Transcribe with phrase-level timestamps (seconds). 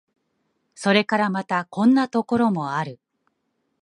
[0.73, 2.99] それからまた、こんなところもある。